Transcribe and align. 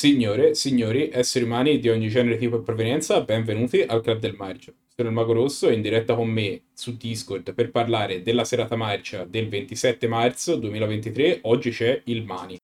Signore, 0.00 0.54
signori, 0.54 1.10
esseri 1.12 1.44
umani 1.44 1.80
di 1.80 1.88
ogni 1.88 2.06
genere, 2.06 2.36
tipo 2.36 2.58
e 2.58 2.62
provenienza, 2.62 3.20
benvenuti 3.22 3.82
al 3.82 4.00
Club 4.00 4.20
del 4.20 4.36
Marcio. 4.36 4.72
Sono 4.94 5.08
il 5.08 5.14
Mago 5.16 5.32
Rosso 5.32 5.70
in 5.70 5.82
diretta 5.82 6.14
con 6.14 6.28
me 6.28 6.66
su 6.72 6.96
Discord 6.96 7.52
per 7.52 7.72
parlare 7.72 8.22
della 8.22 8.44
serata 8.44 8.76
marcia 8.76 9.24
del 9.24 9.48
27 9.48 10.06
marzo 10.06 10.54
2023. 10.54 11.40
Oggi 11.42 11.70
c'è 11.72 12.00
il 12.04 12.22
Mani. 12.22 12.56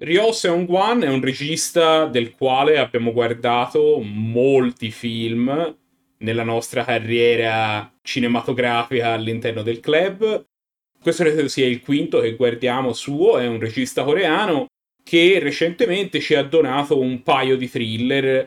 Ryo 0.00 0.32
Seung-wan 0.32 1.02
è 1.02 1.10
un 1.10 1.20
regista 1.20 2.06
del 2.06 2.30
quale 2.30 2.78
abbiamo 2.78 3.12
guardato 3.12 4.00
molti 4.00 4.90
film 4.90 5.76
nella 6.20 6.42
nostra 6.42 6.84
carriera 6.84 7.92
cinematografica 8.00 9.12
all'interno 9.12 9.60
del 9.60 9.80
club. 9.80 10.42
Questo 11.02 11.22
credo 11.22 11.48
sia 11.48 11.66
il 11.66 11.82
quinto 11.82 12.20
che 12.20 12.34
guardiamo 12.34 12.94
suo, 12.94 13.36
è 13.36 13.46
un 13.46 13.60
regista 13.60 14.04
coreano 14.04 14.68
che 15.08 15.38
recentemente 15.38 16.18
ci 16.18 16.34
ha 16.34 16.42
donato 16.42 16.98
un 16.98 17.22
paio 17.22 17.56
di 17.56 17.70
thriller. 17.70 18.44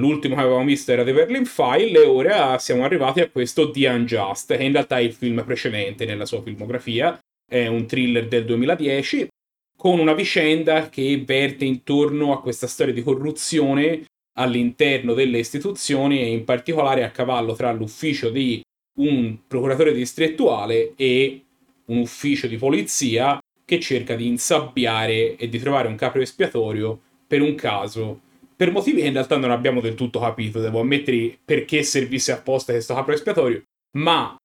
L'ultimo 0.00 0.34
che 0.34 0.40
avevamo 0.40 0.64
visto 0.64 0.90
era 0.90 1.04
The 1.04 1.12
Berlin 1.12 1.44
File 1.44 2.02
e 2.02 2.06
ora 2.06 2.58
siamo 2.58 2.84
arrivati 2.84 3.20
a 3.20 3.30
questo 3.30 3.70
The 3.70 3.86
Unjust, 3.86 4.56
che 4.56 4.64
in 4.64 4.72
realtà 4.72 4.98
è 4.98 5.02
il 5.02 5.12
film 5.12 5.44
precedente 5.44 6.04
nella 6.04 6.26
sua 6.26 6.42
filmografia. 6.42 7.16
È 7.48 7.68
un 7.68 7.86
thriller 7.86 8.26
del 8.26 8.44
2010 8.46 9.28
con 9.76 10.00
una 10.00 10.12
vicenda 10.12 10.88
che 10.88 11.22
verte 11.24 11.64
intorno 11.64 12.32
a 12.32 12.40
questa 12.40 12.66
storia 12.66 12.92
di 12.92 13.02
corruzione 13.02 14.04
all'interno 14.38 15.14
delle 15.14 15.38
istituzioni 15.38 16.20
e 16.20 16.32
in 16.32 16.42
particolare 16.42 17.04
a 17.04 17.10
cavallo 17.10 17.54
tra 17.54 17.70
l'ufficio 17.70 18.30
di 18.30 18.60
un 18.98 19.38
procuratore 19.46 19.92
distrettuale 19.92 20.94
e 20.96 21.44
un 21.86 21.98
ufficio 21.98 22.48
di 22.48 22.56
polizia 22.56 23.38
che 23.72 23.80
cerca 23.80 24.14
di 24.14 24.26
insabbiare 24.26 25.36
e 25.36 25.48
di 25.48 25.58
trovare 25.58 25.88
un 25.88 25.96
capo 25.96 26.18
espiatorio 26.18 27.00
per 27.26 27.40
un 27.40 27.54
caso, 27.54 28.20
per 28.54 28.70
motivi 28.70 29.00
che 29.00 29.06
in 29.06 29.14
realtà 29.14 29.38
non 29.38 29.50
abbiamo 29.50 29.80
del 29.80 29.94
tutto 29.94 30.20
capito, 30.20 30.60
devo 30.60 30.80
ammettere 30.80 31.38
perché 31.42 31.82
servisse 31.82 32.32
apposta 32.32 32.72
questo 32.72 32.94
capo 32.94 33.12
espiatorio, 33.12 33.62
ma 33.92 34.36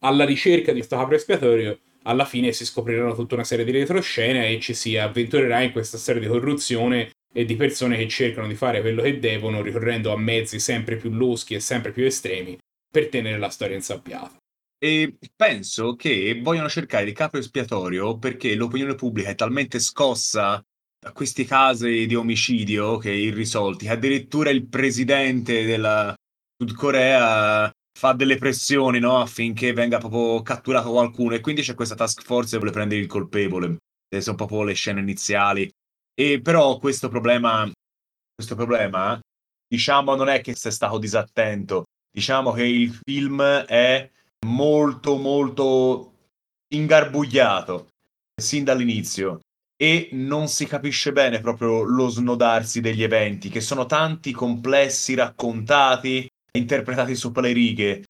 alla 0.00 0.24
ricerca 0.24 0.70
di 0.70 0.78
questo 0.78 0.96
capo 0.96 1.14
espiatorio 1.14 1.80
alla 2.02 2.24
fine 2.24 2.52
si 2.52 2.64
scopriranno 2.64 3.16
tutta 3.16 3.34
una 3.34 3.42
serie 3.42 3.64
di 3.64 3.72
retroscene 3.72 4.50
e 4.50 4.60
ci 4.60 4.72
si 4.72 4.96
avventurerà 4.96 5.62
in 5.62 5.72
questa 5.72 5.98
storia 5.98 6.20
di 6.20 6.28
corruzione 6.28 7.10
e 7.34 7.44
di 7.44 7.56
persone 7.56 7.96
che 7.96 8.06
cercano 8.06 8.46
di 8.46 8.54
fare 8.54 8.80
quello 8.80 9.02
che 9.02 9.18
devono 9.18 9.62
ricorrendo 9.62 10.12
a 10.12 10.16
mezzi 10.16 10.60
sempre 10.60 10.94
più 10.94 11.10
loschi 11.10 11.54
e 11.54 11.60
sempre 11.60 11.90
più 11.90 12.04
estremi 12.04 12.56
per 12.88 13.08
tenere 13.08 13.38
la 13.38 13.48
storia 13.48 13.74
insabbiata. 13.74 14.36
E 14.78 15.16
penso 15.34 15.94
che 15.96 16.38
vogliono 16.42 16.68
cercare 16.68 17.06
il 17.06 17.12
capo 17.14 17.38
espiatorio 17.38 18.18
perché 18.18 18.54
l'opinione 18.54 18.94
pubblica 18.94 19.30
è 19.30 19.34
talmente 19.34 19.78
scossa 19.78 20.62
da 20.98 21.12
questi 21.12 21.44
casi 21.44 22.06
di 22.06 22.14
omicidio 22.14 22.98
che 22.98 23.10
irrisolti, 23.10 23.86
che 23.86 23.92
addirittura 23.92 24.50
il 24.50 24.66
presidente 24.66 25.64
della 25.64 26.14
Sud 26.56 26.74
Corea 26.74 27.70
fa 27.98 28.12
delle 28.12 28.36
pressioni 28.36 28.98
no? 28.98 29.20
affinché 29.20 29.72
venga 29.72 29.98
proprio 29.98 30.42
catturato 30.42 30.90
qualcuno 30.90 31.34
e 31.34 31.40
quindi 31.40 31.62
c'è 31.62 31.74
questa 31.74 31.94
task 31.94 32.22
force 32.22 32.50
che 32.50 32.56
vuole 32.58 32.72
prendere 32.72 33.00
il 33.00 33.06
colpevole. 33.06 33.78
Queste 34.08 34.24
sono 34.24 34.36
proprio 34.36 34.62
le 34.62 34.74
scene 34.74 35.00
iniziali. 35.00 35.70
E 36.14 36.40
però 36.40 36.78
questo 36.78 37.08
problema, 37.08 37.70
questo 38.34 38.54
problema, 38.54 39.18
diciamo, 39.66 40.14
non 40.14 40.28
è 40.28 40.40
che 40.40 40.54
sei 40.54 40.72
stato 40.72 40.98
disattento. 40.98 41.84
Diciamo 42.10 42.52
che 42.52 42.64
il 42.64 42.98
film 43.04 43.42
è 43.42 44.10
molto, 44.46 45.16
molto 45.16 46.12
ingarbugliato 46.68 47.88
sin 48.34 48.64
dall'inizio 48.64 49.40
e 49.76 50.08
non 50.12 50.48
si 50.48 50.66
capisce 50.66 51.12
bene 51.12 51.40
proprio 51.40 51.82
lo 51.82 52.08
snodarsi 52.08 52.80
degli 52.80 53.02
eventi, 53.02 53.50
che 53.50 53.60
sono 53.60 53.84
tanti, 53.84 54.32
complessi, 54.32 55.14
raccontati, 55.14 56.26
interpretati 56.56 57.14
sopra 57.14 57.42
le 57.42 57.52
righe. 57.52 58.04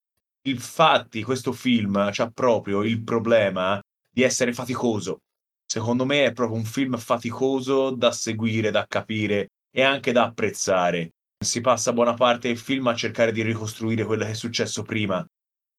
Infatti 0.46 1.24
questo 1.24 1.52
film 1.52 1.96
ha 1.96 2.30
proprio 2.32 2.84
il 2.84 3.02
problema 3.02 3.80
di 4.08 4.22
essere 4.22 4.52
faticoso. 4.52 5.18
Secondo 5.66 6.06
me 6.06 6.26
è 6.26 6.32
proprio 6.32 6.58
un 6.58 6.64
film 6.64 6.96
faticoso 6.96 7.90
da 7.90 8.12
seguire, 8.12 8.70
da 8.70 8.86
capire 8.88 9.48
e 9.72 9.82
anche 9.82 10.12
da 10.12 10.24
apprezzare. 10.24 11.10
Si 11.44 11.60
passa 11.60 11.92
buona 11.92 12.14
parte 12.14 12.46
del 12.46 12.58
film 12.58 12.86
a 12.86 12.94
cercare 12.94 13.32
di 13.32 13.42
ricostruire 13.42 14.04
quello 14.04 14.24
che 14.24 14.30
è 14.30 14.34
successo 14.34 14.82
prima. 14.82 15.26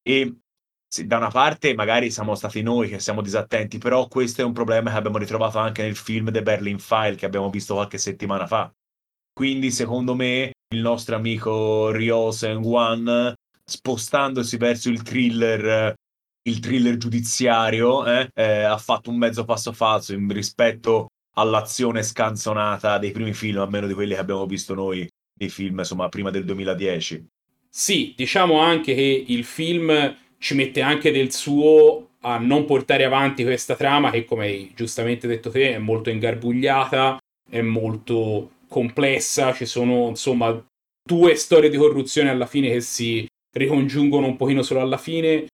E 0.02 0.36
sì, 0.88 1.06
da 1.06 1.18
una 1.18 1.28
parte 1.28 1.74
magari 1.74 2.10
siamo 2.10 2.34
stati 2.34 2.62
noi 2.62 2.88
che 2.88 2.98
siamo 2.98 3.20
disattenti, 3.20 3.76
però 3.78 4.08
questo 4.08 4.40
è 4.40 4.44
un 4.44 4.52
problema 4.52 4.90
che 4.90 4.96
abbiamo 4.96 5.18
ritrovato 5.18 5.58
anche 5.58 5.82
nel 5.82 5.96
film 5.96 6.32
The 6.32 6.42
Berlin 6.42 6.78
File 6.78 7.14
che 7.14 7.26
abbiamo 7.26 7.50
visto 7.50 7.74
qualche 7.74 7.98
settimana 7.98 8.46
fa. 8.46 8.72
Quindi 9.32 9.70
secondo 9.70 10.14
me 10.14 10.52
il 10.74 10.80
nostro 10.80 11.16
amico 11.16 11.90
Ryo 11.90 12.30
Seung-wan 12.30 13.34
spostandosi 13.64 14.56
verso 14.56 14.88
il 14.88 15.02
thriller 15.02 15.94
il 16.48 16.60
thriller 16.60 16.96
giudiziario 16.96 18.06
eh, 18.06 18.30
eh, 18.34 18.62
ha 18.62 18.78
fatto 18.78 19.10
un 19.10 19.18
mezzo 19.18 19.44
passo 19.44 19.72
falso 19.72 20.14
in 20.14 20.32
rispetto 20.32 21.08
all'azione 21.34 22.02
scanzonata 22.02 22.98
dei 22.98 23.12
primi 23.12 23.34
film, 23.34 23.58
almeno 23.58 23.86
di 23.86 23.94
quelli 23.94 24.14
che 24.14 24.20
abbiamo 24.20 24.46
visto 24.46 24.74
noi 24.74 25.06
nei 25.38 25.50
film, 25.50 25.78
insomma, 25.78 26.08
prima 26.08 26.30
del 26.30 26.44
2010. 26.44 27.26
Sì, 27.68 28.14
diciamo 28.16 28.58
anche 28.58 28.94
che 28.94 29.24
il 29.26 29.44
film 29.44 30.16
ci 30.38 30.54
mette 30.54 30.80
anche 30.80 31.10
del 31.10 31.32
suo 31.32 32.10
a 32.20 32.38
non 32.38 32.64
portare 32.64 33.04
avanti 33.04 33.44
questa 33.44 33.76
trama 33.76 34.10
che, 34.10 34.24
come 34.24 34.46
hai 34.46 34.72
giustamente 34.74 35.26
detto 35.26 35.50
te, 35.50 35.74
è 35.74 35.78
molto 35.78 36.10
ingarbugliata, 36.10 37.18
è 37.48 37.60
molto 37.60 38.50
complessa, 38.68 39.52
ci 39.54 39.66
sono 39.66 40.08
insomma 40.08 40.64
due 41.02 41.34
storie 41.36 41.70
di 41.70 41.76
corruzione 41.76 42.30
alla 42.30 42.46
fine 42.46 42.70
che 42.70 42.80
si 42.80 43.26
ricongiungono 43.56 44.26
un 44.26 44.36
pochino 44.36 44.62
solo 44.62 44.80
alla 44.80 44.98
fine, 44.98 45.46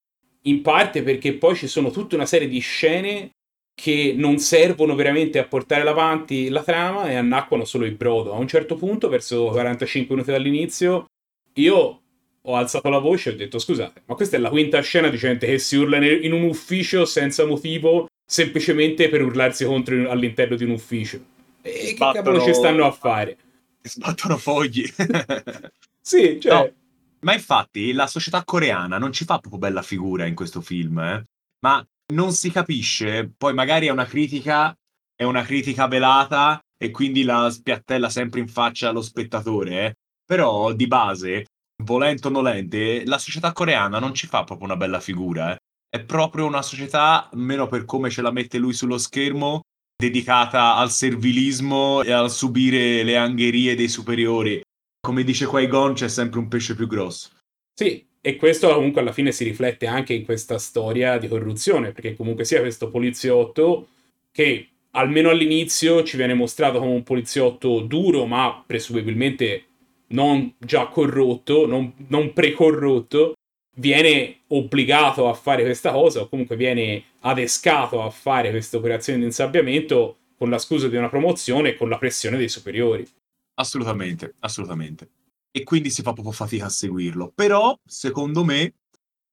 in 0.42 0.62
parte 0.62 1.02
perché 1.02 1.34
poi 1.34 1.54
ci 1.54 1.68
sono 1.68 1.90
tutta 1.90 2.16
una 2.16 2.26
serie 2.26 2.48
di 2.48 2.58
scene 2.58 3.30
che 3.74 4.14
non 4.16 4.38
servono 4.38 4.94
veramente 4.94 5.38
a 5.38 5.46
portare 5.46 5.88
avanti 5.88 6.48
la 6.48 6.62
trama 6.62 7.08
e 7.08 7.14
annacquano 7.14 7.64
solo 7.64 7.84
il 7.84 7.94
brodo. 7.96 8.32
A 8.32 8.38
un 8.38 8.46
certo 8.46 8.76
punto, 8.76 9.08
verso 9.08 9.46
45 9.46 10.14
minuti 10.14 10.30
dall'inizio, 10.30 11.06
io 11.54 12.02
ho 12.47 12.56
alzato 12.56 12.88
la 12.88 12.99
voce 12.99 13.31
e 13.31 13.32
ho 13.32 13.37
detto 13.37 13.59
scusate, 13.59 14.03
ma 14.06 14.15
questa 14.15 14.37
è 14.37 14.41
la 14.41 14.50
quinta 14.50 14.81
scena 14.81 15.09
di 15.09 15.16
gente 15.16 15.47
che 15.47 15.59
si 15.59 15.77
urla 15.77 16.05
in 16.05 16.32
un 16.32 16.43
ufficio 16.43 17.05
senza 17.05 17.47
motivo, 17.47 18.09
semplicemente 18.25 19.09
per 19.09 19.22
urlarsi 19.22 19.65
contro 19.65 20.10
all'interno 20.10 20.56
di 20.56 20.65
un 20.65 20.71
ufficio. 20.71 21.32
E 21.62 21.94
che 21.97 22.12
cavolo 22.12 22.43
ci 22.43 22.53
stanno 22.53 22.84
a 22.84 22.91
fare? 22.91 23.38
Sbattono 23.81 24.37
fogli. 24.37 24.84
sì, 26.00 26.38
cioè... 26.41 26.53
No, 26.53 26.72
ma 27.21 27.32
infatti 27.32 27.93
la 27.93 28.06
società 28.06 28.44
coreana 28.44 28.99
non 28.99 29.12
ci 29.12 29.25
fa 29.25 29.38
proprio 29.38 29.61
bella 29.61 29.82
figura 29.82 30.26
in 30.26 30.34
questo 30.34 30.61
film, 30.61 30.99
eh? 30.99 31.22
ma 31.61 31.84
non 32.12 32.32
si 32.32 32.50
capisce, 32.50 33.32
poi 33.34 33.55
magari 33.55 33.87
è 33.87 33.91
una 33.91 34.05
critica, 34.05 34.76
è 35.16 35.25
una 35.25 35.43
critica 35.43 35.88
velata 35.88 36.61
e 36.76 36.91
quindi 36.91 37.22
la 37.22 37.49
spiattella 37.49 38.11
sempre 38.11 38.41
in 38.41 38.49
faccia 38.49 38.91
allo 38.91 39.00
spettatore, 39.00 39.87
eh? 39.87 39.94
però 40.26 40.75
di 40.75 40.87
base, 40.87 41.47
volente 41.84 42.26
o 42.26 42.30
nolente, 42.30 43.04
la 43.04 43.18
società 43.18 43.52
coreana 43.52 43.98
non 43.98 44.14
ci 44.14 44.26
fa 44.26 44.44
proprio 44.44 44.66
una 44.66 44.76
bella 44.76 45.00
figura, 45.00 45.52
eh? 45.52 45.58
è 45.88 46.02
proprio 46.02 46.46
una 46.46 46.62
società, 46.62 47.30
almeno 47.30 47.68
per 47.68 47.84
come 47.84 48.10
ce 48.10 48.22
la 48.22 48.32
mette 48.32 48.58
lui 48.58 48.72
sullo 48.72 48.98
schermo, 48.98 49.60
dedicata 49.96 50.74
al 50.74 50.90
servilismo 50.90 52.02
e 52.02 52.10
al 52.10 52.30
subire 52.30 53.04
le 53.04 53.16
angherie 53.16 53.76
dei 53.76 53.88
superiori. 53.88 54.60
Come 55.00 55.22
dice 55.22 55.46
Qui-Gon, 55.46 55.94
c'è 55.94 56.08
sempre 56.08 56.40
un 56.40 56.48
pesce 56.48 56.74
più 56.74 56.88
grosso. 56.88 57.30
Sì, 57.72 58.04
e 58.20 58.36
questo 58.36 58.72
comunque 58.72 59.02
alla 59.02 59.12
fine 59.12 59.30
si 59.30 59.44
riflette 59.44 59.86
anche 59.86 60.14
in 60.14 60.24
questa 60.24 60.58
storia 60.58 61.18
di 61.18 61.28
corruzione, 61.28 61.92
perché 61.92 62.16
comunque 62.16 62.44
sia 62.44 62.60
questo 62.60 62.88
poliziotto 62.88 63.88
che 64.32 64.68
almeno 64.92 65.30
all'inizio 65.30 66.02
ci 66.02 66.16
viene 66.16 66.34
mostrato 66.34 66.78
come 66.78 66.92
un 66.92 67.02
poliziotto 67.02 67.80
duro, 67.80 68.26
ma 68.26 68.64
presumibilmente 68.66 69.64
non 70.08 70.54
già 70.58 70.86
corrotto, 70.88 71.66
non, 71.66 71.94
non 72.08 72.32
precorrotto, 72.32 73.34
viene 73.76 74.42
obbligato 74.48 75.28
a 75.28 75.34
fare 75.34 75.62
questa 75.62 75.90
cosa 75.90 76.20
o 76.20 76.28
comunque 76.28 76.56
viene 76.56 77.04
adescato 77.20 78.02
a 78.02 78.10
fare 78.10 78.50
queste 78.50 78.76
operazioni 78.76 79.18
di 79.20 79.24
insabbiamento 79.24 80.18
con 80.36 80.50
la 80.50 80.58
scusa 80.58 80.88
di 80.88 80.96
una 80.96 81.08
promozione 81.08 81.70
e 81.70 81.76
con 81.76 81.88
la 81.88 81.98
pressione 81.98 82.36
dei 82.36 82.48
superiori. 82.48 83.06
Assolutamente, 83.54 84.34
assolutamente. 84.40 85.10
E 85.50 85.62
quindi 85.62 85.90
si 85.90 86.02
fa 86.02 86.12
proprio 86.12 86.34
fatica 86.34 86.66
a 86.66 86.70
seguirlo. 86.70 87.32
Però, 87.34 87.76
secondo 87.84 88.44
me, 88.44 88.74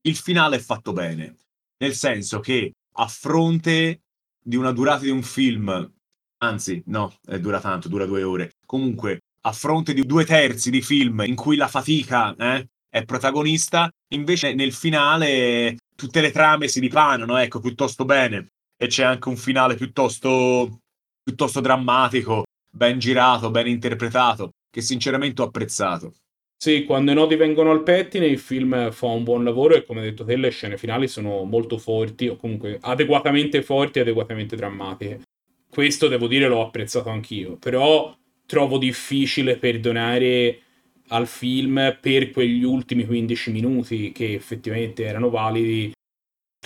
il 0.01 0.15
finale 0.15 0.57
è 0.57 0.59
fatto 0.59 0.93
bene. 0.93 1.35
Nel 1.79 1.93
senso 1.93 2.39
che 2.39 2.73
a 2.93 3.07
fronte 3.07 4.01
di 4.43 4.55
una 4.55 4.71
durata 4.71 5.03
di 5.03 5.09
un 5.09 5.23
film, 5.23 5.91
anzi, 6.37 6.81
no, 6.85 7.13
dura 7.39 7.59
tanto, 7.59 7.89
dura 7.89 8.05
due 8.05 8.23
ore. 8.23 8.51
Comunque, 8.65 9.21
a 9.41 9.51
fronte 9.51 9.93
di 9.93 10.05
due 10.05 10.25
terzi 10.25 10.69
di 10.69 10.81
film 10.81 11.23
in 11.25 11.35
cui 11.35 11.55
la 11.55 11.67
fatica 11.67 12.35
eh, 12.35 12.67
è 12.89 13.03
protagonista, 13.05 13.89
invece 14.13 14.53
nel 14.53 14.73
finale 14.73 15.77
tutte 15.95 16.21
le 16.21 16.31
trame 16.31 16.67
si 16.67 16.79
ripanano, 16.79 17.37
ecco, 17.37 17.59
piuttosto 17.59 18.05
bene. 18.05 18.47
E 18.77 18.87
c'è 18.87 19.03
anche 19.03 19.29
un 19.29 19.37
finale 19.37 19.75
piuttosto, 19.75 20.79
piuttosto 21.23 21.59
drammatico, 21.59 22.43
ben 22.69 22.99
girato, 22.99 23.51
ben 23.51 23.67
interpretato, 23.67 24.51
che 24.69 24.81
sinceramente 24.81 25.41
ho 25.41 25.45
apprezzato. 25.45 26.13
Sì, 26.57 26.83
quando 26.83 27.11
i 27.11 27.15
nodi 27.15 27.35
vengono 27.35 27.71
al 27.71 27.81
pettine 27.81 28.27
il 28.27 28.37
film 28.37 28.91
fa 28.91 29.07
un 29.07 29.23
buon 29.23 29.43
lavoro 29.43 29.73
e 29.73 29.83
come 29.83 30.01
detto 30.01 30.23
te 30.23 30.35
le 30.35 30.51
scene 30.51 30.77
finali 30.77 31.07
sono 31.07 31.43
molto 31.43 31.79
forti 31.79 32.27
o 32.27 32.35
comunque 32.35 32.77
adeguatamente 32.79 33.63
forti 33.63 33.97
e 33.97 34.01
adeguatamente 34.01 34.55
drammatiche. 34.55 35.21
Questo 35.69 36.07
devo 36.07 36.27
dire 36.27 36.47
l'ho 36.47 36.61
apprezzato 36.61 37.09
anch'io, 37.09 37.57
però 37.57 38.15
trovo 38.51 38.77
difficile 38.77 39.55
perdonare 39.57 40.59
al 41.07 41.25
film 41.25 41.97
per 42.01 42.31
quegli 42.31 42.63
ultimi 42.63 43.05
15 43.05 43.49
minuti 43.49 44.11
che 44.11 44.33
effettivamente 44.33 45.05
erano 45.05 45.29
validi 45.29 45.89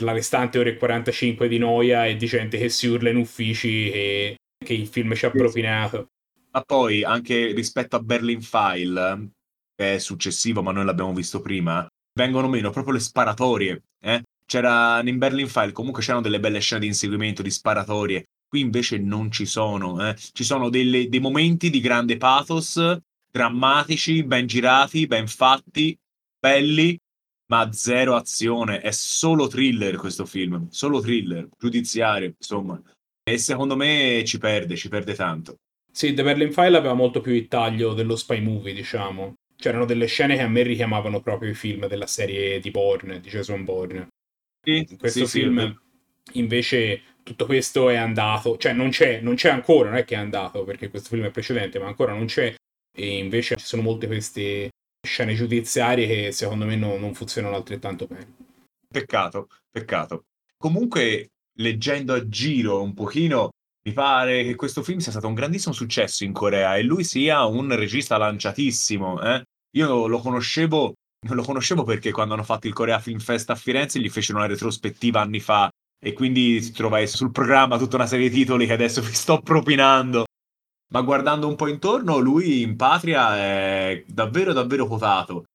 la 0.02 0.12
restante 0.12 0.58
ora 0.58 0.70
e 0.70 0.78
45 0.78 1.48
di 1.48 1.60
noia 1.60 2.08
e 2.08 2.16
di 2.16 2.26
gente 2.26 2.58
che 2.58 2.70
si 2.70 2.88
urla 2.88 3.12
in 3.12 3.18
uffici 3.18 3.92
e 3.92 4.36
che 4.66 4.74
il 4.74 4.88
film 4.88 5.14
ci 5.14 5.28
ha 5.28 5.30
propinato. 5.30 6.08
Ma 6.54 6.62
poi 6.62 7.04
anche 7.04 7.52
rispetto 7.52 7.98
a 7.98 8.02
Berlin 8.02 8.42
File, 8.42 9.30
che 9.76 9.94
è 9.94 9.98
successivo, 10.00 10.64
ma 10.64 10.72
noi 10.72 10.86
l'abbiamo 10.86 11.14
visto 11.14 11.40
prima, 11.40 11.88
vengono 12.18 12.48
meno 12.48 12.72
proprio 12.72 12.96
le 12.96 13.00
sparatorie. 13.00 13.84
Eh? 14.04 14.24
C'era 14.44 15.02
in 15.08 15.20
Berlin 15.20 15.48
File, 15.48 15.72
comunque 15.72 16.02
c'erano 16.02 16.24
delle 16.24 16.40
belle 16.40 16.62
scene 16.62 16.82
di 16.82 16.88
inseguimento, 16.88 17.44
di 17.44 17.52
sparatorie. 17.52 18.24
Qui 18.56 18.64
invece 18.64 19.00
non 19.00 19.30
ci 19.32 19.46
sono. 19.46 20.08
Eh? 20.08 20.16
Ci 20.16 20.46
sono 20.46 20.70
delle, 20.70 21.10
dei 21.10 21.20
momenti 21.20 21.70
di 21.70 21.82
grande 21.82 22.16
pathos, 22.16 22.80
drammatici, 23.30 24.24
ben 24.24 24.48
girati, 24.48 25.08
ben 25.08 25.28
fatti, 25.28 25.94
belli, 26.40 26.98
ma 27.48 27.70
zero 27.74 28.16
azione. 28.16 28.80
È 28.80 28.92
solo 28.92 29.48
thriller 29.48 29.98
questo 29.98 30.26
film, 30.26 30.70
solo 30.70 31.02
thriller, 31.02 31.50
giudiziario, 31.60 32.34
insomma. 32.38 32.82
E 33.28 33.38
secondo 33.38 33.76
me 33.76 34.24
ci 34.26 34.38
perde, 34.38 34.78
ci 34.78 34.88
perde 34.88 35.16
tanto. 35.16 35.58
Sì, 35.92 36.14
The 36.14 36.24
Berlin 36.24 36.54
File 36.54 36.78
aveva 36.78 36.94
molto 36.94 37.20
più 37.20 37.34
il 37.34 37.50
taglio 37.50 37.94
dello 37.94 38.16
spy 38.16 38.40
movie, 38.40 38.74
diciamo 38.74 39.34
c'erano 39.58 39.86
delle 39.86 40.06
scene 40.06 40.36
che 40.36 40.42
a 40.42 40.50
me 40.50 40.64
richiamavano 40.64 41.22
proprio 41.22 41.50
i 41.50 41.56
film 41.56 41.88
della 41.88 42.08
serie 42.08 42.60
di 42.60 42.72
Bourne, 42.72 43.20
di 43.20 43.30
Jason 43.30 43.64
Bourne. 43.64 44.10
Sì, 44.62 44.86
In 44.90 44.98
questo 44.98 45.26
sì, 45.26 45.40
film 45.40 45.80
sì. 46.24 46.40
invece 46.40 47.15
tutto 47.26 47.48
questo 47.48 47.90
è 47.90 47.96
andato, 47.96 48.56
cioè 48.58 48.74
non 48.74 48.90
c'è, 48.90 49.20
non 49.20 49.34
c'è 49.34 49.50
ancora, 49.50 49.90
non 49.90 49.98
è 49.98 50.06
che 50.06 50.14
è 50.14 50.20
andato 50.20 50.64
perché 50.64 50.92
questo 50.92 51.10
film 51.10 51.26
è 51.26 51.32
precedente, 51.32 51.80
ma 51.80 51.88
ancora 51.88 52.14
non 52.14 52.28
c'è 52.28 52.54
e 52.96 53.18
invece 53.18 53.56
ci 53.56 53.66
sono 53.66 53.82
molte 53.82 54.06
queste 54.06 54.70
scene 55.06 55.34
giudiziarie 55.34 56.06
che 56.06 56.32
secondo 56.32 56.66
me 56.66 56.76
no, 56.76 56.98
non 56.98 57.16
funzionano 57.16 57.56
altrettanto 57.56 58.06
bene. 58.06 58.36
Peccato, 58.88 59.50
peccato. 59.72 60.26
Comunque, 60.56 61.30
leggendo 61.58 62.14
a 62.14 62.28
giro 62.30 62.84
un 62.84 62.94
pochino, 62.94 63.50
mi 63.88 63.94
pare 63.94 64.44
che 64.44 64.54
questo 64.54 64.84
film 64.84 65.00
sia 65.00 65.12
stato 65.12 65.28
un 65.28 65.34
grandissimo 65.34 65.74
successo 65.74 66.24
in 66.24 66.32
Corea 66.32 66.78
e 66.78 66.84
lui 66.84 67.04
sia 67.04 67.44
un 67.46 67.76
regista 67.76 68.18
lanciatissimo. 68.18 69.22
Eh? 69.22 69.44
Io 69.78 70.06
lo 70.06 70.20
conoscevo, 70.20 70.94
lo 71.28 71.44
conoscevo 71.44 71.84
perché 71.84 72.12
quando 72.12 72.36
hanno 72.36 72.44
fatto 72.44 72.68
il 72.68 72.74
Korea 72.74 73.00
Film 73.00 73.18
Fest 73.18 73.50
a 73.50 73.56
Firenze 73.56 74.00
gli 74.00 74.10
fecero 74.10 74.38
una 74.38 74.48
retrospettiva 74.48 75.22
anni 75.22 75.40
fa 75.40 75.72
e 76.00 76.14
quindi 76.14 76.72
trovai 76.72 77.08
sul 77.08 77.32
programma 77.32 77.78
tutta 77.78 77.96
una 77.96 78.08
serie 78.08 78.30
di 78.30 78.36
titoli 78.36 78.66
che 78.66 78.74
adesso 78.74 79.02
vi 79.02 79.14
sto 79.14 79.42
propinando. 79.42 80.26
Ma 80.92 81.02
guardando 81.02 81.48
un 81.48 81.56
po' 81.56 81.68
intorno, 81.68 82.20
lui 82.20 82.62
in 82.62 82.76
patria 82.76 83.38
è 83.38 84.04
davvero 84.08 84.54
davvero 84.54 84.86
quotato. 84.88 85.46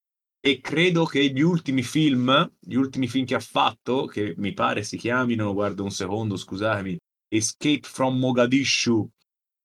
E 0.42 0.60
credo 0.60 1.04
che 1.04 1.30
gli 1.30 1.42
ultimi 1.42 1.82
film, 1.82 2.50
gli 2.58 2.74
ultimi 2.74 3.06
film 3.08 3.26
che 3.26 3.34
ha 3.34 3.40
fatto, 3.40 4.06
che 4.06 4.34
mi 4.38 4.52
pare 4.52 4.82
si 4.82 4.96
chiamino, 4.96 5.52
guarda 5.52 5.82
un 5.82 5.90
secondo, 5.90 6.36
scusatemi, 6.36 6.96
Escape 7.28 7.82
from 7.82 8.18
Mogadishu 8.18 9.08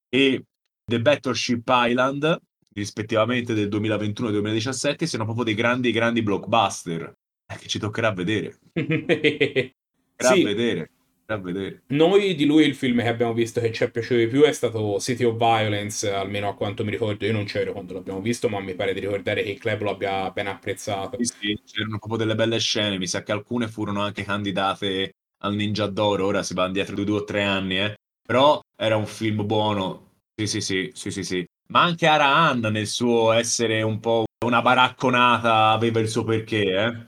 e 0.08 0.44
The 0.84 1.00
Battleship 1.00 1.66
Island, 1.66 2.38
rispettivamente 2.74 3.54
del 3.54 3.68
2021 3.68 4.28
e 4.28 4.32
2017, 4.32 5.06
siano 5.06 5.24
proprio 5.24 5.46
dei 5.46 5.54
grandi, 5.54 5.90
grandi 5.90 6.22
blockbuster 6.22 7.12
eh, 7.46 7.56
che 7.56 7.68
ci 7.68 7.78
toccherà 7.78 8.12
vedere. 8.12 8.58
Toccherà 10.16 10.34
Sì. 10.34 10.42
vedere. 10.44 10.90
toccherà 11.26 11.42
vedere. 11.44 11.82
Noi 11.88 12.34
di 12.34 12.44
lui 12.46 12.64
il 12.64 12.74
film 12.74 13.00
che 13.02 13.08
abbiamo 13.08 13.34
visto 13.34 13.60
che 13.60 13.72
ci 13.72 13.82
è 13.84 13.90
piaciuto 13.90 14.14
di 14.20 14.28
più 14.28 14.42
è 14.42 14.52
stato 14.52 14.98
City 15.00 15.24
of 15.24 15.36
Violence, 15.36 16.08
almeno 16.10 16.48
a 16.48 16.54
quanto 16.54 16.84
mi 16.84 16.90
ricordo. 16.92 17.24
Io 17.26 17.32
non 17.32 17.44
c'ero 17.44 17.72
quando 17.72 17.94
l'abbiamo 17.94 18.20
visto, 18.20 18.48
ma 18.48 18.60
mi 18.60 18.74
pare 18.74 18.94
di 18.94 19.00
ricordare 19.00 19.42
che 19.42 19.50
il 19.50 19.58
club 19.58 19.82
lo 19.82 19.90
abbia 19.90 20.30
ben 20.30 20.46
apprezzato. 20.46 21.16
Sì, 21.18 21.24
sì, 21.38 21.60
c'erano 21.64 21.98
proprio 21.98 22.18
delle 22.18 22.34
belle 22.34 22.58
scene. 22.58 22.96
Mi 22.98 23.06
sa 23.08 23.22
che 23.22 23.32
alcune 23.32 23.68
furono 23.68 24.00
anche 24.02 24.24
candidate 24.24 25.10
al 25.42 25.54
Ninja 25.54 25.86
d'Oro. 25.86 26.26
Ora 26.26 26.42
si 26.42 26.54
va 26.54 26.66
indietro 26.66 26.94
di 26.94 27.04
due 27.04 27.18
o 27.18 27.24
tre 27.24 27.42
anni, 27.42 27.78
eh. 27.80 27.94
Però 28.26 28.60
era 28.80 28.96
un 28.96 29.06
film 29.06 29.44
buono. 29.44 30.12
Sì, 30.34 30.46
sì, 30.46 30.60
sì, 30.60 30.90
sì, 30.94 31.10
sì, 31.10 31.22
sì. 31.24 31.44
Ma 31.68 31.82
anche 31.82 32.06
Arahan 32.06 32.60
nel 32.60 32.86
suo 32.86 33.32
essere 33.32 33.82
un 33.82 33.98
po' 33.98 34.24
una 34.46 34.62
baracconata 34.62 35.70
aveva 35.70 35.98
il 35.98 36.08
suo 36.08 36.22
perché, 36.24 36.62
eh. 36.62 37.06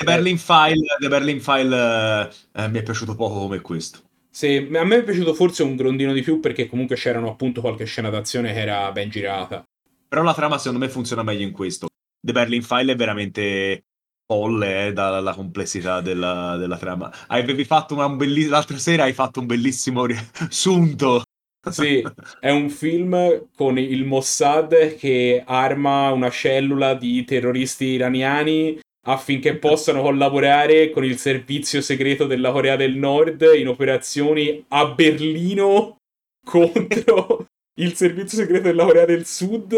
The 0.00 0.06
Berlin 0.06 0.38
File, 0.38 0.96
The 0.98 1.08
Berlin 1.08 1.40
File 1.42 2.30
eh, 2.54 2.68
mi 2.68 2.78
è 2.78 2.82
piaciuto 2.82 3.14
poco 3.14 3.40
come 3.40 3.60
questo. 3.60 3.98
Sì, 4.30 4.70
a 4.72 4.84
me 4.84 4.96
è 4.96 5.04
piaciuto 5.04 5.34
forse 5.34 5.62
un 5.62 5.76
grondino 5.76 6.14
di 6.14 6.22
più 6.22 6.40
perché 6.40 6.66
comunque 6.68 6.96
c'erano 6.96 7.28
appunto 7.28 7.60
qualche 7.60 7.84
scena 7.84 8.08
d'azione 8.08 8.54
che 8.54 8.60
era 8.60 8.90
ben 8.92 9.10
girata. 9.10 9.62
Però 10.08 10.22
la 10.22 10.32
trama 10.32 10.56
secondo 10.56 10.82
me 10.82 10.90
funziona 10.90 11.22
meglio 11.22 11.42
in 11.42 11.52
questo. 11.52 11.88
The 12.18 12.32
Berlin 12.32 12.62
File 12.62 12.92
è 12.92 12.96
veramente 12.96 13.84
folle 14.26 14.86
eh, 14.86 14.92
dalla 14.94 15.34
complessità 15.34 16.00
della, 16.00 16.56
della 16.56 16.78
trama. 16.78 17.12
Avevi 17.26 17.66
fatto 17.66 17.92
una 17.92 18.08
belli- 18.08 18.46
l'altra 18.46 18.78
sera 18.78 19.02
hai 19.02 19.12
fatto 19.12 19.40
un 19.40 19.46
bellissimo 19.46 20.06
riassunto. 20.06 21.24
Sì, 21.70 22.02
è 22.40 22.48
un 22.48 22.70
film 22.70 23.48
con 23.54 23.78
il 23.78 24.06
Mossad 24.06 24.96
che 24.96 25.42
arma 25.44 26.10
una 26.10 26.30
cellula 26.30 26.94
di 26.94 27.22
terroristi 27.24 27.84
iraniani 27.84 28.80
affinché 29.10 29.56
possano 29.56 30.02
collaborare 30.02 30.90
con 30.90 31.04
il 31.04 31.18
servizio 31.18 31.80
segreto 31.80 32.26
della 32.26 32.52
Corea 32.52 32.76
del 32.76 32.96
Nord 32.96 33.48
in 33.56 33.68
operazioni 33.68 34.64
a 34.68 34.86
Berlino 34.86 35.96
contro 36.44 37.46
il 37.74 37.94
servizio 37.94 38.38
segreto 38.38 38.64
della 38.64 38.84
Corea 38.84 39.04
del 39.04 39.26
Sud. 39.26 39.74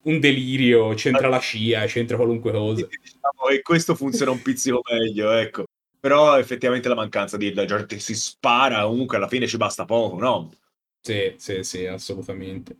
Un 0.00 0.20
delirio, 0.20 0.94
c'entra 0.94 1.28
la 1.28 1.40
CIA, 1.40 1.86
c'entra 1.86 2.16
qualunque 2.16 2.52
cosa. 2.52 2.86
Diciamo, 2.86 3.48
e 3.50 3.62
questo 3.62 3.94
funziona 3.94 4.30
un 4.30 4.40
pizzico 4.40 4.80
meglio, 4.90 5.32
ecco. 5.32 5.64
Però 6.00 6.38
effettivamente 6.38 6.88
la 6.88 6.94
mancanza 6.94 7.36
di 7.36 7.52
la 7.52 7.64
gente 7.64 7.98
si 7.98 8.14
spara, 8.14 8.84
comunque 8.84 9.16
alla 9.16 9.28
fine 9.28 9.46
ci 9.46 9.56
basta 9.56 9.84
poco, 9.84 10.18
no? 10.18 10.52
Sì, 11.00 11.34
sì, 11.36 11.62
sì, 11.62 11.86
assolutamente. 11.86 12.76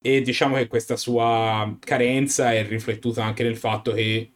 E 0.00 0.20
diciamo 0.20 0.56
che 0.56 0.66
questa 0.66 0.96
sua 0.96 1.76
carenza 1.80 2.52
è 2.52 2.66
riflettuta 2.66 3.24
anche 3.24 3.42
nel 3.42 3.56
fatto 3.56 3.92
che 3.92 4.32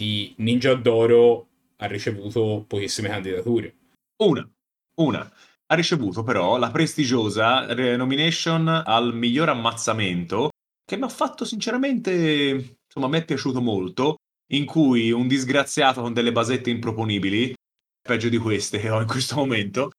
di 0.00 0.32
Ninja 0.38 0.72
d'Oro 0.72 1.48
ha 1.76 1.86
ricevuto 1.86 2.64
pochissime 2.66 3.10
candidature. 3.10 3.74
Una, 4.22 4.48
una. 4.96 5.32
Ha 5.66 5.74
ricevuto 5.74 6.22
però 6.22 6.56
la 6.56 6.70
prestigiosa 6.70 7.66
nomination 7.96 8.66
al 8.66 9.14
miglior 9.14 9.50
ammazzamento, 9.50 10.48
che 10.86 10.96
mi 10.96 11.04
ha 11.04 11.08
fatto 11.08 11.44
sinceramente, 11.44 12.78
insomma, 12.86 13.08
me 13.08 13.18
è 13.18 13.24
piaciuto 13.26 13.60
molto, 13.60 14.16
in 14.52 14.64
cui 14.64 15.12
un 15.12 15.28
disgraziato 15.28 16.00
con 16.00 16.14
delle 16.14 16.32
basette 16.32 16.70
improponibili, 16.70 17.54
peggio 18.02 18.30
di 18.30 18.38
queste 18.38 18.78
che 18.78 18.88
ho 18.88 19.00
in 19.00 19.06
questo 19.06 19.36
momento, 19.36 19.90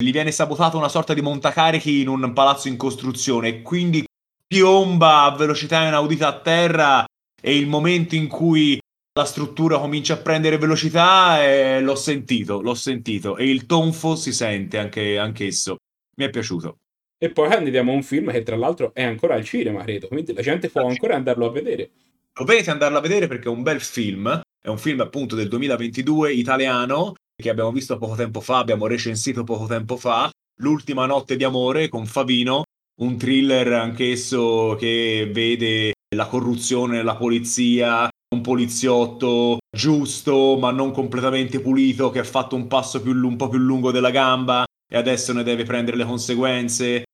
gli 0.00 0.12
viene 0.12 0.30
sabotato 0.30 0.78
una 0.78 0.88
sorta 0.88 1.14
di 1.14 1.20
montacarichi 1.20 2.00
in 2.00 2.08
un 2.08 2.32
palazzo 2.32 2.68
in 2.68 2.76
costruzione 2.76 3.62
quindi 3.62 4.04
piomba 4.46 5.24
a 5.24 5.36
velocità 5.36 5.84
inaudita 5.84 6.28
a 6.28 6.38
terra 6.38 7.04
e 7.42 7.58
il 7.58 7.66
momento 7.66 8.14
in 8.14 8.28
cui 8.28 8.78
la 9.18 9.24
struttura 9.24 9.78
comincia 9.78 10.14
a 10.14 10.18
prendere 10.18 10.58
velocità 10.58 11.44
e 11.44 11.80
l'ho 11.80 11.96
sentito, 11.96 12.60
l'ho 12.60 12.74
sentito 12.74 13.36
e 13.36 13.50
il 13.50 13.66
tonfo 13.66 14.14
si 14.14 14.32
sente 14.32 14.78
anche 14.78 15.18
anch'esso. 15.18 15.78
Mi 16.16 16.26
è 16.26 16.30
piaciuto. 16.30 16.76
E 17.18 17.30
poi 17.30 17.48
candidiamo 17.48 17.90
a 17.90 17.96
un 17.96 18.04
film 18.04 18.30
che 18.30 18.44
tra 18.44 18.56
l'altro 18.56 18.94
è 18.94 19.02
ancora 19.02 19.34
al 19.34 19.44
cinema, 19.44 19.82
credo, 19.82 20.06
quindi 20.06 20.32
la 20.32 20.42
gente 20.42 20.68
può 20.70 20.86
ancora 20.86 21.16
andarlo 21.16 21.46
a 21.46 21.50
vedere. 21.50 21.90
Dovete 22.32 22.70
andarlo 22.70 22.98
a 22.98 23.00
vedere 23.00 23.26
perché 23.26 23.48
è 23.48 23.50
un 23.50 23.64
bel 23.64 23.80
film, 23.80 24.40
è 24.60 24.68
un 24.68 24.78
film 24.78 25.00
appunto 25.00 25.34
del 25.34 25.48
2022 25.48 26.32
italiano 26.32 27.14
che 27.34 27.50
abbiamo 27.50 27.72
visto 27.72 27.98
poco 27.98 28.14
tempo 28.14 28.40
fa, 28.40 28.58
abbiamo 28.58 28.86
recensito 28.86 29.42
poco 29.42 29.66
tempo 29.66 29.96
fa, 29.96 30.30
L'ultima 30.60 31.06
notte 31.06 31.36
di 31.36 31.44
amore 31.44 31.88
con 31.88 32.04
Favino, 32.04 32.64
un 33.00 33.16
thriller 33.16 33.74
anch'esso 33.74 34.74
che 34.76 35.30
vede 35.32 35.92
la 36.16 36.26
corruzione 36.26 36.96
nella 36.96 37.14
polizia, 37.14 38.08
un 38.30 38.40
poliziotto 38.40 39.58
giusto 39.70 40.56
ma 40.58 40.70
non 40.70 40.92
completamente 40.92 41.60
pulito 41.60 42.10
che 42.10 42.18
ha 42.18 42.24
fatto 42.24 42.56
un 42.56 42.66
passo 42.66 43.00
più, 43.00 43.12
un 43.12 43.36
po' 43.36 43.48
più 43.48 43.58
lungo 43.58 43.90
della 43.90 44.10
gamba 44.10 44.64
e 44.90 44.96
adesso 44.96 45.32
ne 45.32 45.42
deve 45.42 45.64
prendere 45.64 45.96
le 45.96 46.04
conseguenze. 46.04 47.04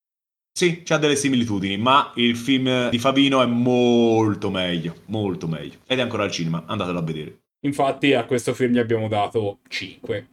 Sì, 0.57 0.83
c'ha 0.85 0.99
delle 0.99 1.17
similitudini, 1.17 1.77
ma 1.77 2.13
il 2.15 2.37
film 2.37 2.89
di 2.89 2.99
Favino 2.99 3.43
è 3.43 3.47
molto 3.47 4.51
meglio, 4.51 4.95
molto 5.07 5.49
meglio. 5.49 5.79
Ed 5.87 5.99
è 5.99 6.03
ancora 6.03 6.23
al 6.23 6.31
cinema, 6.31 6.63
andatelo 6.67 6.99
a 7.01 7.03
vedere. 7.03 7.39
Infatti 7.65 8.13
a 8.13 8.25
questo 8.25 8.55
film 8.55 8.73
gli 8.73 8.79
abbiamo 8.79 9.09
dato 9.09 9.59
5, 9.69 10.29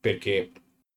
perché 0.00 0.52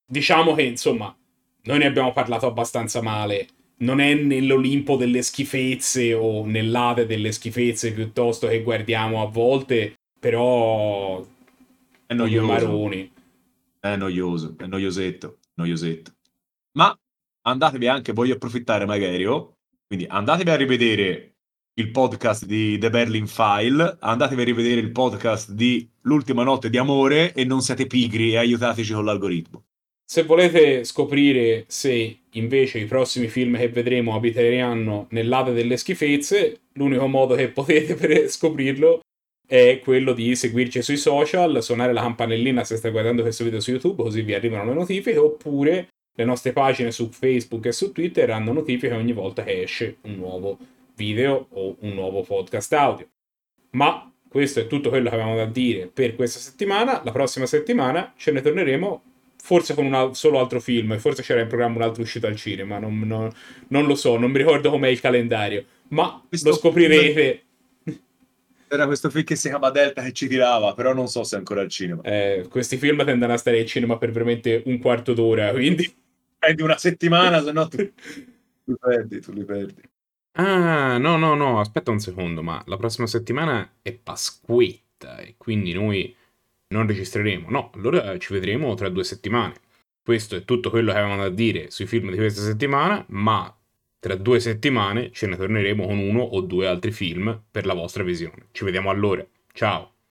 diciamo 0.06 0.54
che 0.54 0.62
insomma 0.62 1.16
noi 1.64 1.78
ne 1.80 1.86
abbiamo 1.86 2.14
parlato 2.14 2.46
abbastanza 2.46 3.02
male 3.02 3.48
non 3.80 4.00
è 4.00 4.14
nell'Olimpo 4.14 4.96
delle 4.96 5.22
schifezze 5.22 6.14
o 6.14 6.46
nell'Ade 6.46 7.06
delle 7.06 7.32
schifezze 7.32 7.94
piuttosto 7.94 8.48
che 8.48 8.64
guardiamo 8.64 9.22
a 9.22 9.28
volte, 9.28 9.96
però 10.20 11.26
è 12.06 12.14
noioso. 12.14 12.46
Maroni. 12.46 13.12
È 13.80 13.96
noioso, 13.96 14.56
è 14.58 14.66
noiosetto, 14.66 15.38
noiosetto. 15.56 16.12
Ma 16.74 16.98
andatevi 17.42 17.88
anche, 17.88 18.14
voglio 18.14 18.34
approfittare 18.34 18.86
magari, 18.86 19.26
oh, 19.26 19.58
quindi 19.86 20.06
andatevi 20.08 20.50
a 20.50 20.56
rivedere 20.56 21.36
il 21.76 21.92
podcast 21.92 22.46
di 22.46 22.78
The 22.80 22.90
Berlin 22.90 23.28
File, 23.28 23.98
andatevi 24.00 24.42
a 24.42 24.46
rivedere 24.46 24.82
il 24.82 24.92
podcast 24.92 25.52
di 25.52 25.88
L'ultima 26.02 26.44
notte 26.44 26.70
di 26.70 26.78
amore 26.78 27.34
e 27.34 27.44
non 27.44 27.62
siate 27.62 27.86
pigri 27.86 28.32
e 28.32 28.38
aiutateci 28.38 28.94
con 28.94 29.06
l'algoritmo. 29.06 29.66
Se 30.04 30.24
volete 30.24 30.86
scoprire 30.86 31.66
se 31.68 32.20
invece 32.38 32.80
i 32.80 32.86
prossimi 32.86 33.28
film 33.28 33.58
che 33.58 33.70
vedremo 33.70 34.16
abiteranno 34.16 35.08
nell'Ade 35.12 35.54
delle 35.54 35.78
schifezze, 35.78 36.62
l'unico 36.74 37.08
modo 37.08 37.36
che 37.36 37.50
potete 37.52 37.96
per 37.96 38.30
scoprirlo 38.30 39.02
è 39.48 39.80
quello 39.82 40.14
di 40.14 40.36
seguirci 40.36 40.82
sui 40.82 40.98
social, 40.98 41.64
suonare 41.64 41.94
la 41.94 42.02
campanellina 42.02 42.64
se 42.64 42.76
stai 42.76 42.92
guardando 42.92 43.22
questo 43.22 43.46
video 43.46 43.62
su 43.62 43.72
YouTube, 43.72 44.04
così 44.04 44.22
vi 44.22 44.34
arrivano 44.34 44.66
le 44.66 44.74
notifiche, 44.74 45.18
oppure 45.18 45.88
le 46.14 46.26
nostre 46.26 46.52
pagine 46.52 46.92
su 46.92 47.10
Facebook 47.10 47.66
e 47.68 47.72
su 47.72 47.92
Twitter 47.92 48.30
hanno 48.32 48.52
notifiche 48.52 48.94
ogni 48.94 49.14
volta 49.14 49.44
che 49.44 49.62
esce 49.62 49.98
un 50.02 50.16
nuovo 50.16 50.58
video 50.96 51.48
o 51.52 51.78
un 51.80 51.94
nuovo 51.94 52.24
podcast 52.24 52.74
audio. 52.74 53.08
Ma 53.72 54.12
questo 54.28 54.60
è 54.60 54.68
tutto 54.68 54.90
quello 54.90 55.10
che 55.10 55.16
avevamo 55.16 55.38
da 55.38 55.46
dire 55.46 55.88
per 55.88 56.16
questa 56.16 56.40
settimana. 56.40 57.02
La 57.06 57.12
prossima 57.12 57.46
settimana 57.46 58.14
ce 58.18 58.32
ne 58.32 58.42
torneremo 58.42 59.04
forse 59.40 59.74
con 59.74 59.86
un 59.86 60.16
solo 60.16 60.40
altro 60.40 60.60
film, 60.60 60.94
e 60.94 61.00
forse 61.00 61.22
c'era 61.22 61.42
in 61.42 61.48
programma 61.48 61.78
un'altra 61.78 62.04
uscita 62.04 62.28
al 62.28 62.36
cinema, 62.36 62.80
non, 62.80 63.00
non, 63.00 63.32
non 63.70 63.86
lo 63.86 63.96
so, 63.96 64.18
non 64.18 64.32
mi 64.32 64.38
ricordo 64.38 64.70
com'è 64.70 64.90
il 64.90 65.00
calendario, 65.00 65.64
ma 65.90 66.22
questo 66.28 66.50
lo 66.50 66.56
scoprirete. 66.56 67.42
Era 68.70 68.86
questo 68.86 69.10
film 69.10 69.24
che 69.24 69.38
si 69.38 69.48
chiama 69.48 69.70
Delta 69.70 70.02
che 70.02 70.12
ci 70.12 70.28
tirava, 70.28 70.74
però 70.74 70.94
non 70.94 71.08
so 71.08 71.24
se 71.24 71.36
è 71.36 71.40
ancora 71.40 71.62
al 71.62 71.70
cinema. 71.70 72.02
Eh, 72.02 72.48
questi 72.50 72.76
film 72.76 73.06
tendono 73.06 73.32
a 73.32 73.38
stare 73.38 73.60
al 73.62 73.66
cinema 73.66 73.98
per 73.98 74.12
veramente 74.12 74.62
un 74.66 74.80
quarto 74.80 75.14
d'ora, 75.14 75.52
quindi... 75.52 75.90
Prendi 76.38 76.62
una 76.62 76.78
settimana, 76.78 77.42
se 77.42 77.52
no 77.54 77.68
tu... 77.68 77.78
tu 77.78 77.94
li 78.66 78.76
perdi, 78.80 79.22
tu 79.22 79.32
li 79.32 79.46
perdi. 79.46 79.82
Ah, 80.34 80.98
no, 80.98 81.18
no, 81.18 81.34
no, 81.34 81.60
aspetta 81.60 81.90
un 81.90 82.00
secondo, 82.00 82.44
ma 82.44 82.62
la 82.68 82.78
prossima 82.78 83.08
settimana 83.08 83.78
è 83.82 83.94
Pasquetta 83.94 85.18
e 85.18 85.36
quindi 85.38 85.74
noi 85.74 86.16
non 86.70 86.88
registreremo. 86.88 87.50
No, 87.50 87.72
allora 87.76 88.18
ci 88.18 88.34
vedremo 88.34 88.74
tra 88.76 88.90
due 88.90 89.04
settimane. 89.04 89.56
Questo 90.02 90.36
è 90.36 90.46
tutto 90.46 90.70
quello 90.70 90.92
che 90.92 90.98
avevamo 90.98 91.22
da 91.22 91.30
dire 91.30 91.70
sui 91.70 91.86
film 91.86 92.12
di 92.12 92.18
questa 92.18 92.42
settimana, 92.42 93.04
ma 93.10 93.54
tra 94.00 94.16
due 94.16 94.40
settimane 94.40 95.12
ce 95.12 95.28
ne 95.28 95.36
torneremo 95.36 95.86
con 95.86 95.98
uno 95.98 96.22
o 96.22 96.42
due 96.42 96.68
altri 96.68 96.92
film 96.92 97.44
per 97.52 97.66
la 97.66 97.74
vostra 97.74 98.04
visione. 98.04 98.48
Ci 98.52 98.64
vediamo 98.64 98.90
allora. 98.90 99.26
Ciao! 99.52 99.97